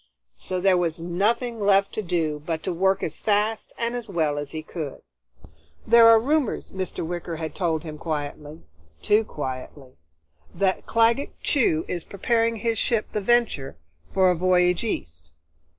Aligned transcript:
So 0.39 0.59
there 0.59 0.79
was 0.79 0.99
nothing 0.99 1.59
left 1.59 1.91
to 1.93 2.01
do 2.01 2.41
but 2.43 2.63
to 2.63 2.73
work 2.73 3.03
as 3.03 3.19
fast 3.19 3.71
and 3.77 3.95
as 3.95 4.09
well 4.09 4.39
as 4.39 4.49
he 4.49 4.63
could. 4.63 5.03
"There 5.85 6.07
are 6.07 6.19
rumors," 6.19 6.71
Mr. 6.71 7.05
Wicker 7.05 7.35
had 7.35 7.53
told 7.53 7.83
him 7.83 7.99
quietly, 7.99 8.63
too 9.03 9.23
quietly, 9.23 9.91
"that 10.55 10.87
Claggett 10.87 11.39
Chew 11.43 11.85
is 11.87 12.03
preparing 12.03 12.55
his 12.55 12.79
ship, 12.79 13.11
the 13.11 13.21
Venture, 13.21 13.77
for 14.11 14.31
a 14.31 14.35
voyage 14.35 14.83
East. 14.83 15.29